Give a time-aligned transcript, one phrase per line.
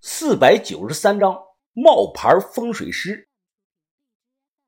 [0.00, 1.36] 四百九十三章
[1.72, 3.28] 冒牌风水师。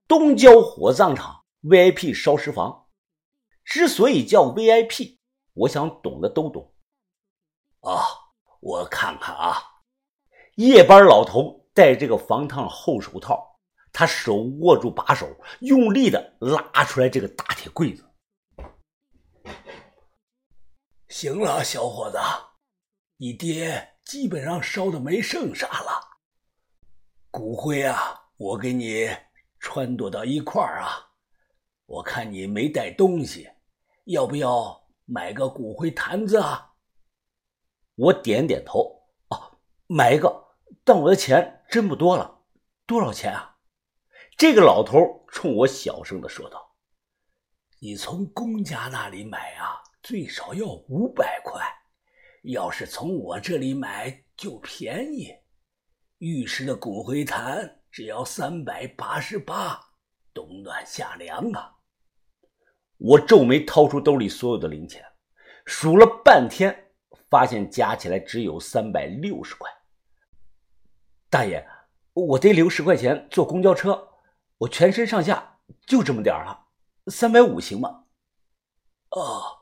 [0.09, 2.89] 东郊火葬场 VIP 烧尸房，
[3.65, 5.19] 之所以叫 VIP，
[5.53, 6.75] 我想懂的都懂。
[7.81, 8.03] 啊，
[8.59, 9.63] 我看看啊，
[10.57, 13.61] 夜班老头戴这个防烫厚手套，
[13.93, 15.29] 他手握住把手，
[15.61, 18.05] 用力的拉出来这个大铁柜子。
[21.09, 22.19] 行了，小伙子，
[23.17, 26.19] 你爹基本上烧的没剩啥了。
[27.31, 29.09] 骨灰啊，我给你
[29.61, 31.13] 穿躲到一块儿啊。
[31.87, 33.49] 我看你没带东西，
[34.07, 36.73] 要不要买个骨灰坛子啊？
[37.95, 39.53] 我点点头，啊，
[39.87, 40.45] 买一个，
[40.83, 42.41] 但我的钱真不多了。
[42.87, 43.59] 多少钱啊？
[44.37, 46.75] 这个老头冲我小声的说道
[47.79, 51.63] ：“你从公家那里买啊。”最少要五百块，
[52.43, 55.35] 要是从我这里买就便宜。
[56.19, 59.81] 玉石的骨灰坛只要三百八十八，
[60.33, 61.77] 冬暖夏凉啊！
[62.99, 65.05] 我皱眉，掏出兜里所有的零钱，
[65.65, 66.93] 数了半天，
[67.29, 69.71] 发现加起来只有三百六十块。
[71.29, 71.67] 大爷，
[72.13, 74.09] 我得留十块钱坐公交车，
[74.59, 76.69] 我全身上下就这么点了，
[77.07, 78.05] 三百五行吗？
[79.11, 79.59] 哦。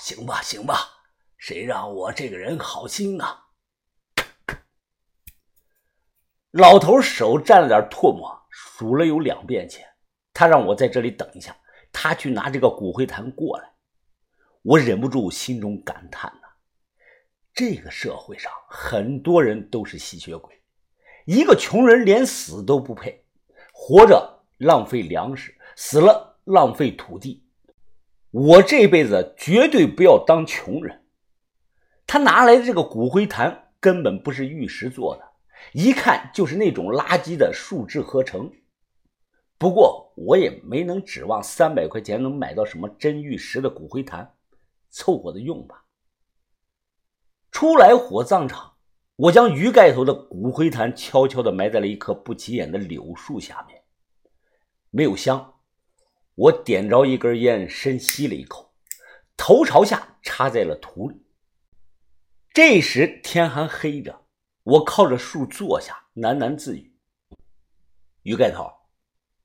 [0.00, 0.95] 行吧，行吧，
[1.36, 3.24] 谁让我这个人好心呢？
[6.52, 9.86] 老头手沾了点唾沫，数了有两遍钱。
[10.32, 11.56] 他让我在这里等一下，
[11.92, 13.70] 他去拿这个骨灰坛过来。
[14.62, 16.48] 我忍不住心中感叹呐：
[17.54, 20.60] 这个社会上很多人都是吸血鬼，
[21.24, 23.24] 一个穷人连死都不配，
[23.72, 27.46] 活着浪费粮食，死了浪费土地。
[28.30, 31.05] 我这辈子绝对不要当穷人。
[32.06, 35.24] 他拿来的这个骨灰坛根本不是玉石做的，
[35.72, 38.50] 一看就是那种垃圾的树脂合成。
[39.58, 44.34] 不过我也没能指望三百块钱能买到什么真玉石的骨灰坛，
[44.90, 45.84] 凑合着用吧。
[47.50, 48.74] 出来火葬场，
[49.16, 53.82] 我将鱼盖头的骨灰坛悄悄地埋在了一棵不起眼的柳树下面，
[54.90, 55.54] 没有香。
[56.34, 58.74] 我点着一根烟，深吸了一口，
[59.38, 61.25] 头朝下插在了土里。
[62.56, 64.18] 这时天还黑着，
[64.62, 66.90] 我靠着树坐下，喃喃自语
[68.24, 68.72] ：“鱼盖头，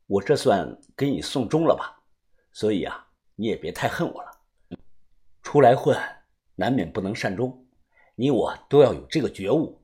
[0.07, 2.01] 我这算给你送终了吧？
[2.53, 3.05] 所以啊，
[3.35, 4.31] 你也别太恨我了。
[5.43, 5.93] 出来混，
[6.55, 7.67] 难免不能善终，
[8.15, 9.83] 你我都要有这个觉悟。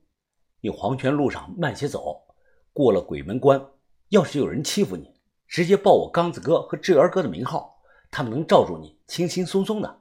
[0.61, 2.25] 你黄泉路上慢些走，
[2.71, 3.61] 过了鬼门关，
[4.07, 5.13] 要是有人欺负你。”
[5.49, 9.99] 直接报我刚子哥和志源哥的名号，他们能罩住你，轻轻松松的。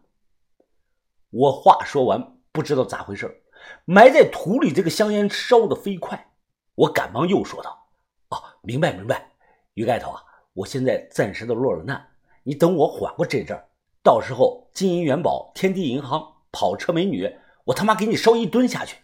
[1.31, 3.43] 我话说完，不知道咋回事，
[3.85, 6.33] 埋在土里这个香烟烧得飞快，
[6.75, 7.91] 我赶忙又说道
[8.33, 9.31] ：“哦，明白明白，
[9.75, 10.25] 于盖头啊，
[10.55, 12.09] 我现在暂时的落了难，
[12.45, 13.69] 你等我缓过这阵儿，
[14.03, 17.31] 到时候金银元宝、天地银行、跑车美女，
[17.65, 18.97] 我他妈给你烧一吨下去。”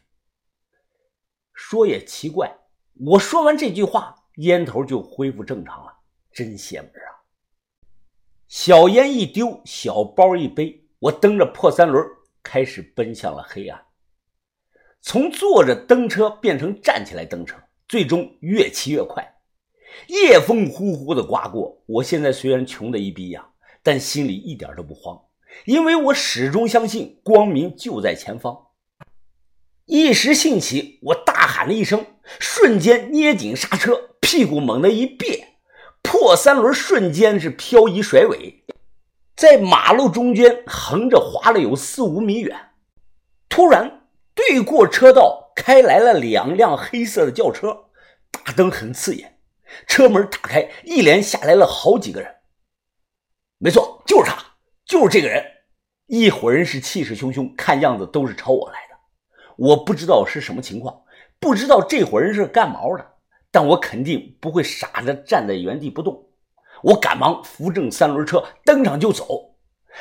[1.52, 2.56] 说也奇怪，
[3.04, 5.92] 我说完这句话，烟头就恢复正常了。
[6.32, 7.20] 真邪门啊！
[8.48, 12.02] 小烟一丢，小包一背，我蹬着破三轮，
[12.42, 13.80] 开始奔向了黑暗。
[15.00, 17.56] 从坐着蹬车变成站起来蹬车，
[17.88, 19.36] 最终越骑越快。
[20.06, 23.46] 夜风呼呼的刮过，我现在虽然穷的一逼呀，
[23.82, 25.20] 但心里一点都不慌，
[25.66, 28.68] 因为我始终相信光明就在前方。
[29.84, 32.06] 一时兴起，我大喊了一声，
[32.38, 35.48] 瞬间捏紧刹车，屁股猛地一别。
[36.00, 38.61] 破三轮瞬间是漂移甩尾，
[39.42, 42.56] 在马路中间横着滑了有四五米远。
[43.48, 47.86] 突然，对过车道开来了两辆黑色的轿车，
[48.30, 49.40] 大灯很刺眼，
[49.88, 52.32] 车门打开，一连下来了好几个人。
[53.58, 54.40] 没错，就是他，
[54.84, 55.44] 就是这个人。
[56.06, 58.96] 一伙人是气势汹汹，看样子都是朝我来的。
[59.56, 61.02] 我不知道是什么情况，
[61.40, 63.14] 不知道这伙人是干毛的。
[63.50, 66.28] 但我肯定不会傻着站在原地不动，
[66.82, 69.56] 我赶忙扶正三轮车登上就走，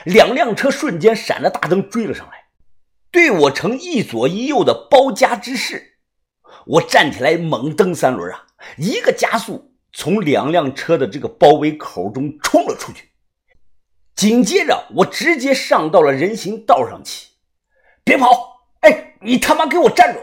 [0.06, 2.46] 两辆车瞬间闪着大灯追了上来，
[3.12, 6.00] 对我呈一左一右的包夹之势。
[6.66, 8.48] 我站起来猛蹬三轮啊，
[8.78, 13.12] 一个加速从两辆车的这个包围口中冲了出去，
[14.16, 17.30] 紧接着我直接上到了人行道上去，
[18.04, 18.28] 别跑！
[18.82, 20.20] 哎，你他妈给我站住！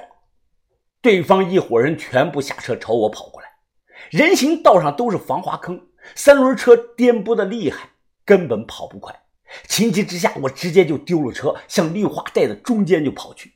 [1.01, 3.49] 对方一伙人全部下车朝我跑过来，
[4.11, 7.91] 人行道上都是防滑坑，三轮车颠簸的厉害，
[8.25, 9.15] 根本跑不快。
[9.67, 13.55] 情急之下，我直接就丢了车，向绿化带的中间就跑去。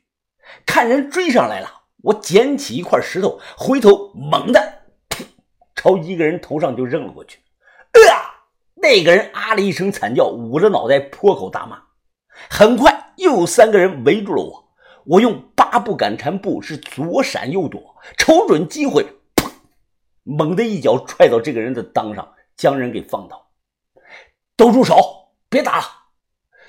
[0.66, 1.68] 看人追上来了，
[2.02, 4.82] 我捡起一块石头，回头猛地
[5.74, 7.38] 朝一个人头上就扔了过去。
[8.10, 8.30] 啊！
[8.74, 11.80] 那个人啊了一声惨叫，捂着脑袋破口大骂。
[12.50, 14.72] 很快又有三个人围住了我，
[15.04, 19.04] 我用八步赶蝉步，是左闪右躲，瞅准机会，
[19.36, 19.50] 砰！
[20.24, 23.52] 猛地一脚踹到这个人的裆上，将人给放倒。
[24.56, 25.32] 都住手！
[25.48, 25.84] 别打了！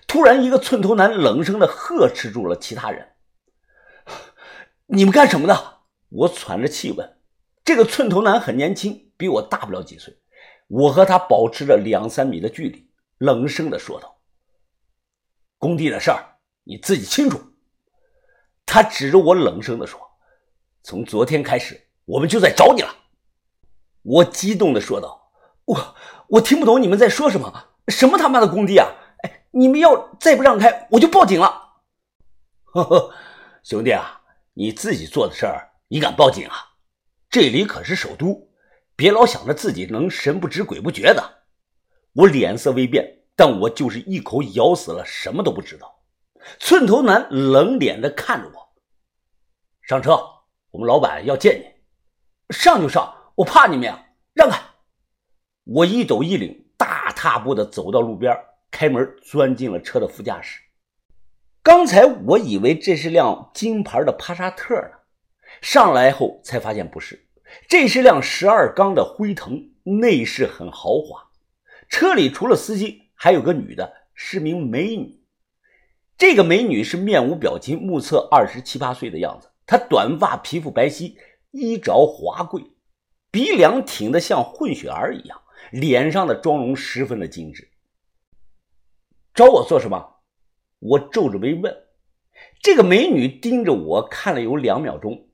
[0.08, 3.16] 突然，一个寸头男冷声的呵斥住了其他人
[4.88, 7.18] ：“你们干什么的？”我喘着气问。
[7.64, 10.20] 这个寸头男很年轻，比我大不了几岁。
[10.68, 12.90] 我和他保持着两三米的距离，
[13.20, 14.20] 冷声的说道
[15.58, 17.40] ：“工地的事儿你自己清楚。”
[18.66, 20.00] 他指着我冷声的说
[20.84, 22.94] ：“从昨天开始，我们就在找你了。”
[24.04, 25.23] 我激动的说道
[25.66, 25.96] ：“我
[26.28, 28.88] 我听不懂你们在说什么，什么他妈的工地啊！
[29.24, 31.80] 哎，你们要再不让开，我就报警了。
[32.74, 33.14] ”呵呵，
[33.64, 34.22] 兄弟啊，
[34.54, 36.54] 你自己做的事儿，你敢报警啊？
[37.30, 38.50] 这里可是首都。
[38.96, 41.46] 别老想着自己能神不知鬼不觉的，
[42.14, 46.04] 我脸色微变，但我就是一口咬死了，什么都不知道。
[46.60, 48.74] 寸头男冷脸的看着我，
[49.82, 50.12] 上车，
[50.70, 52.54] 我们老板要见你。
[52.54, 54.62] 上就上，我怕你们呀，让开！
[55.66, 58.38] 我一抖一领，大踏步的走到路边，
[58.70, 60.60] 开门钻进了车的副驾驶。
[61.62, 64.92] 刚才我以为这是辆金牌的帕萨特呢，
[65.62, 67.28] 上来后才发现不是。
[67.70, 71.30] 这是辆十二缸的辉腾，内饰很豪华。
[71.88, 75.24] 车里除了司机，还有个女的，是名美女。
[76.18, 79.50] 这个美女是面无表情，目测二十七八岁的样子。
[79.66, 81.16] 她短发，皮肤白皙，
[81.52, 82.62] 衣着华贵，
[83.32, 85.40] 鼻梁挺得像混血儿一样，
[85.72, 87.72] 脸上的妆容十分的精致。
[89.34, 90.18] 找我做什么？
[90.80, 91.76] 我皱着眉问。
[92.62, 95.30] 这个美女盯着我看了有两秒钟。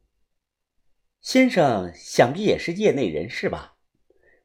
[1.21, 3.75] 先生想必也是业内人士吧？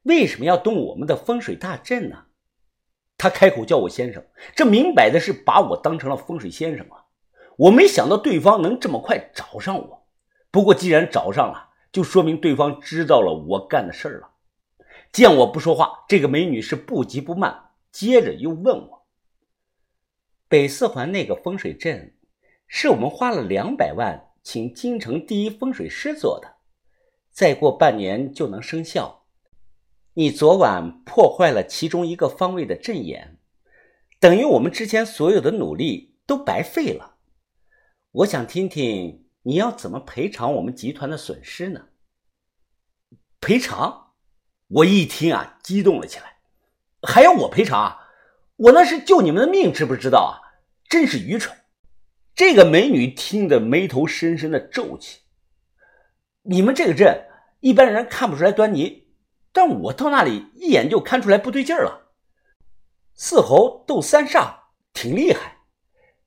[0.03, 2.25] 为什么要动我们的风水大阵呢？
[3.17, 7.05] 他开口叫我先生，这明摆的是把我当成了风水先生啊！
[7.57, 10.07] 我没想到对方能这么快找上我。
[10.51, 14.34] 不过既然找上了，就说明对方知道了我干的事儿了。
[15.15, 19.07] 见我不说话，这个美女是不急不慢，接着又问我
[20.49, 22.17] ：“北四环那个风水阵，
[22.67, 26.57] 是我们花了两百万请京城第一风水师做的。”
[27.31, 29.25] 再过半年就能生效。
[30.15, 33.39] 你昨晚破坏了其中一个方位的阵眼，
[34.19, 37.15] 等于我们之前所有的努力都白费了。
[38.11, 41.87] 我想听听你要怎么赔偿我们集团的损失呢？
[43.39, 44.04] 赔偿？
[44.67, 46.37] 我一听啊，激动了起来。
[47.03, 47.99] 还要我赔偿啊？
[48.55, 50.33] 我那是救你们的命，知不知道啊？
[50.89, 51.55] 真是愚蠢！
[52.33, 55.21] 这个美女听得眉头深深的皱起。
[56.43, 57.25] 你们这个阵，
[57.59, 59.07] 一般人看不出来端倪，
[59.51, 62.13] 但我到那里一眼就看出来不对劲儿了。
[63.13, 64.55] 四猴斗三煞，
[64.93, 65.57] 挺厉害。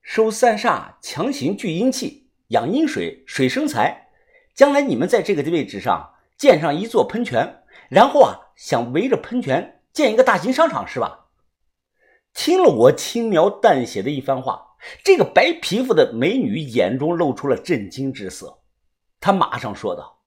[0.01, 4.09] 收三煞，强行聚阴气，养阴水，水生财。
[4.55, 11.27] 将来你们在这个位置上建上一座喷泉，然后啊，想围着喷泉建一个大型商场，是吧？
[12.35, 18.63] 听了我轻描淡写的一番话，这个白皮肤的美女眼中露出了震惊之色。
[19.19, 20.23] 她马上说道：“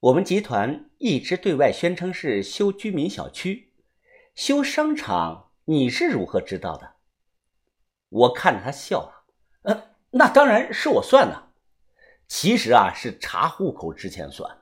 [0.00, 3.74] 我们集团一直对外宣称是修居民小区、
[4.34, 6.94] 修商场，你是如何知道的？”
[8.08, 9.24] 我看着他笑了
[9.64, 11.50] ：“呃，那当然是我算的。
[12.28, 14.58] 其实啊，是查户口之前算。”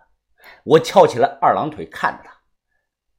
[0.64, 2.40] 我翘起了二郎腿看着他：“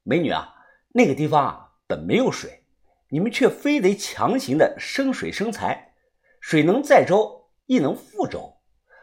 [0.03, 0.55] 美女啊，
[0.89, 2.65] 那个地方啊本没有水，
[3.09, 5.93] 你们却非得强行的生水生财，
[6.39, 8.57] 水能载舟，亦能覆舟。”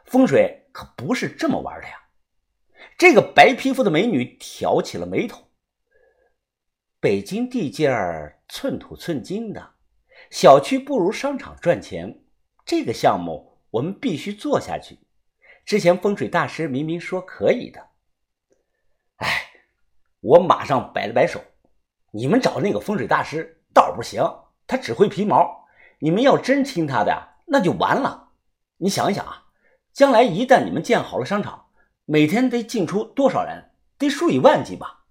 [0.07, 1.95] 风水可不是这么玩的呀！
[2.97, 5.49] 这个白皮肤的美女挑起了眉头。
[6.99, 9.75] 北京地界儿寸土寸金的，
[10.31, 12.25] 小区不如商场赚钱。
[12.65, 14.99] 这个项目我们必须做下去。
[15.65, 17.88] 之前风水大师明明说可以的。
[19.19, 19.51] 哎，
[20.21, 21.41] 我马上摆了摆手。
[22.11, 24.23] 你们找那个风水大师道不行，
[24.67, 25.67] 他只会皮毛。
[26.01, 28.31] 你们要真听他的，那就完了。
[28.79, 29.45] 你想一想啊。
[29.93, 31.67] 将来一旦你们建好了商场，
[32.05, 33.71] 每天得进出多少人？
[33.99, 35.07] 得数以万计吧。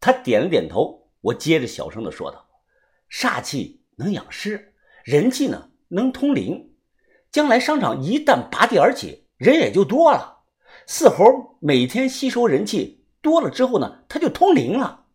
[0.00, 1.08] 他点了点头。
[1.22, 2.46] 我接着小声的说道
[3.10, 6.72] ：“煞气能养尸，人气呢能通灵。
[7.32, 10.44] 将来商场一旦拔地而起，人也就多了。
[10.86, 15.06] 四猴每天吸收人气多了之后呢，他就通灵了。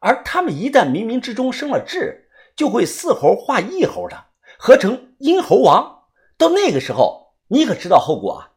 [0.00, 4.16] 而他们一旦冥冥之中生了智，就会四猴化一猴的，
[4.58, 6.04] 合成阴猴王。
[6.36, 8.52] 到那个时候。”你可知道后果啊？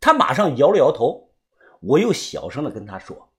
[0.00, 1.32] 他马上摇了摇头。
[1.80, 3.32] 我又小声的跟他说：“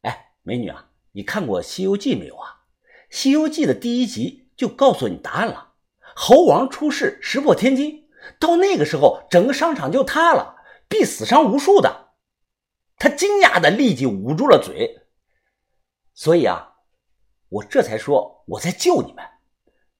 [0.00, 2.64] 哎，美女啊，你看过《西游记》没有啊？
[3.10, 5.72] 《西游记》的第一集就告诉你答案了，
[6.16, 8.08] 猴王出世，石破天惊，
[8.38, 10.56] 到那个时候，整个商场就塌了，
[10.88, 12.09] 必死伤无数的。”
[13.00, 15.08] 他惊讶的立即捂住了嘴。
[16.12, 16.74] 所以啊，
[17.48, 19.24] 我这才说我在救你们。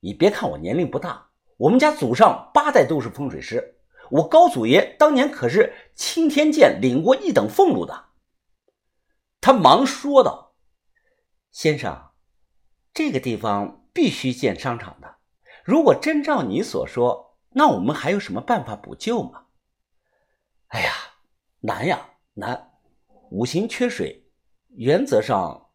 [0.00, 3.78] 你别看我年龄不大，我们家祖上八代都是风水师。
[4.10, 8.10] 我高祖爷当年可是青天剑领过一等俸禄的。
[9.40, 10.54] 他忙说道
[11.50, 12.10] ：“先生，
[12.92, 15.16] 这个地方必须建商场的。
[15.64, 19.46] 如果真照你所说，那我们还有什么办法补救吗？”
[20.68, 20.92] 哎呀，
[21.60, 22.69] 难呀，难！
[23.30, 24.24] 五行缺水，
[24.68, 25.68] 原则上，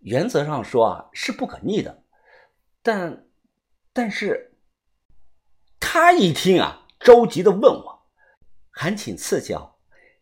[0.00, 2.02] 原则上说啊是不可逆的。
[2.82, 3.26] 但，
[3.92, 4.56] 但是，
[5.80, 6.82] 他一听啊。
[6.98, 8.06] 着急的问我
[8.72, 9.76] ：“还请赐教，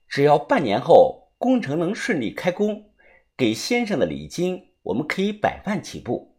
[0.07, 2.91] 只要半年后工程能顺利开工，
[3.37, 6.37] 给先生的礼金我们可以百万起步。”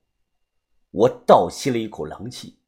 [0.92, 2.60] 我倒吸了一口冷气，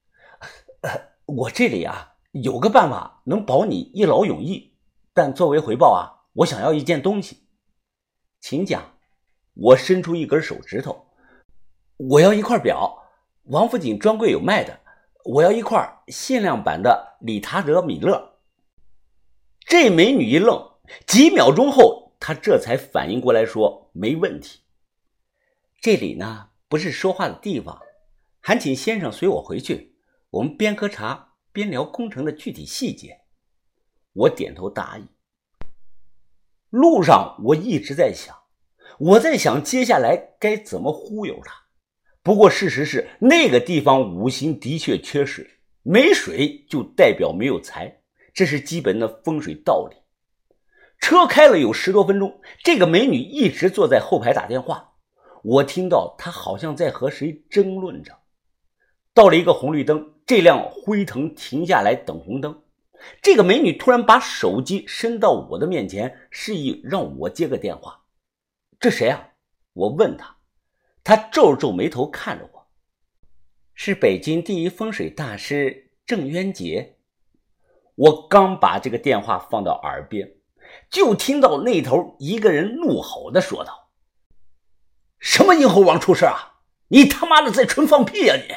[1.27, 4.74] 我这里啊有个办法能保你一劳永逸，
[5.13, 7.47] 但作为回报啊，我想要一件东西，
[8.50, 8.94] 请讲。
[9.56, 11.06] 我伸出一根手指头，
[11.98, 13.04] 我要一块表，
[13.48, 14.80] 王府井专柜有卖的。
[15.25, 18.38] 我要一块限量版的理查德·米勒。
[19.60, 20.66] 这美女一愣，
[21.06, 24.62] 几秒钟后，她这才反应过来，说：“没问题。
[25.82, 27.82] 这里呢不是说话的地方，
[28.39, 29.98] 还请先生随我回去，
[30.30, 33.20] 我们边喝茶边聊工程的具体细节。”
[34.16, 35.06] 我点头答应。
[36.69, 38.36] 路上我一直在想，
[39.00, 41.53] 我在想接下来该怎么忽悠他。
[42.21, 45.47] 不过，事实是那个地方五行的确缺水，
[45.81, 48.01] 没水就代表没有财，
[48.33, 49.95] 这是基本的风水道理。
[51.00, 54.95] 车开了有十多分钟，这个美女一直坐在后排打电话，
[55.43, 58.12] 我听到她好像在和谁争论着。
[59.13, 62.63] 到了一个红绿灯，这辆辉腾停下来等红灯，
[63.22, 68.06] 这个美女突然把手机伸到我的面前，示意让我接个电话。
[68.80, 69.30] 这谁啊？
[69.74, 70.38] 我问她。
[71.04, 72.68] 他皱了皱眉头看着我，
[73.74, 76.98] 是北京第一风水大师郑渊洁。
[77.96, 80.36] 我刚把这个电话放到耳边，
[80.92, 83.92] 就听到那头一个人怒吼的说道
[85.18, 86.60] ：“什么阴猴王出事啊？
[86.89, 88.54] 你他妈的在纯放屁呀你！”